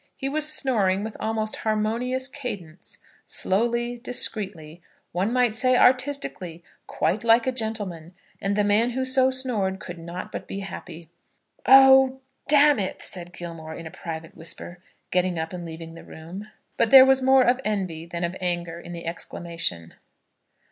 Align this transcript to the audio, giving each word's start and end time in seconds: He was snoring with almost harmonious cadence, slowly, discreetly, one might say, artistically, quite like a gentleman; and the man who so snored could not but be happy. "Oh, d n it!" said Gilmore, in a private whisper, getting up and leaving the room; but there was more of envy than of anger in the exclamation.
He 0.15 0.27
was 0.27 0.51
snoring 0.51 1.03
with 1.03 1.15
almost 1.19 1.57
harmonious 1.57 2.27
cadence, 2.27 2.97
slowly, 3.27 3.99
discreetly, 3.99 4.81
one 5.11 5.31
might 5.31 5.53
say, 5.55 5.77
artistically, 5.77 6.63
quite 6.87 7.23
like 7.23 7.45
a 7.45 7.51
gentleman; 7.51 8.15
and 8.41 8.55
the 8.55 8.63
man 8.63 8.89
who 8.89 9.05
so 9.05 9.29
snored 9.29 9.79
could 9.79 9.99
not 9.99 10.31
but 10.31 10.47
be 10.47 10.61
happy. 10.61 11.11
"Oh, 11.67 12.19
d 12.47 12.55
n 12.55 12.79
it!" 12.79 12.99
said 12.99 13.31
Gilmore, 13.31 13.75
in 13.75 13.85
a 13.85 13.91
private 13.91 14.35
whisper, 14.35 14.79
getting 15.11 15.37
up 15.37 15.53
and 15.53 15.67
leaving 15.67 15.93
the 15.93 16.03
room; 16.03 16.47
but 16.77 16.89
there 16.89 17.05
was 17.05 17.21
more 17.21 17.43
of 17.43 17.61
envy 17.63 18.07
than 18.07 18.23
of 18.23 18.35
anger 18.41 18.79
in 18.79 18.93
the 18.93 19.05
exclamation. 19.05 19.93